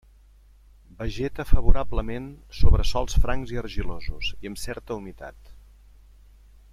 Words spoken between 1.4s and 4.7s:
favorablement sobre sòls francs i argilosos, i amb